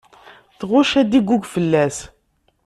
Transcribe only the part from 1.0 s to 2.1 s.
ad iggug fell-as.